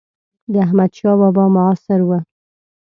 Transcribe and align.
د 0.51 0.53
احمدشاه 0.65 1.15
بابا 1.21 1.45
معاصر 1.55 1.99
و. 2.05 2.09